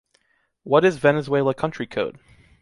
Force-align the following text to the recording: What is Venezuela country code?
What 0.63 0.83
is 0.83 0.97
Venezuela 0.97 1.53
country 1.53 1.85
code? 1.85 2.17